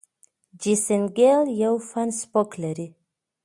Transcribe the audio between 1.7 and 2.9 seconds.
فن سبک لري.